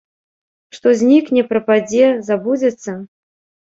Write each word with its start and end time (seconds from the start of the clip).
Што 0.77 0.87
знікне, 1.03 1.45
прападзе, 1.53 2.05
забудзецца? 2.35 3.01